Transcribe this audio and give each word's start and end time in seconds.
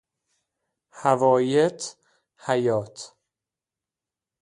حوایط، 0.91 1.81
حیاط 2.45 2.97